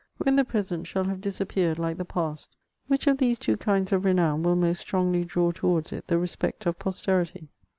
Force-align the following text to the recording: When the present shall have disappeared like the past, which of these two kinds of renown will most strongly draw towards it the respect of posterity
When 0.17 0.35
the 0.35 0.43
present 0.43 0.87
shall 0.87 1.03
have 1.03 1.21
disappeared 1.21 1.77
like 1.77 1.97
the 1.99 2.05
past, 2.05 2.49
which 2.87 3.05
of 3.05 3.19
these 3.19 3.37
two 3.37 3.55
kinds 3.55 3.91
of 3.91 4.03
renown 4.03 4.41
will 4.41 4.55
most 4.55 4.79
strongly 4.79 5.23
draw 5.23 5.51
towards 5.51 5.93
it 5.93 6.07
the 6.07 6.17
respect 6.17 6.65
of 6.65 6.79
posterity 6.79 7.49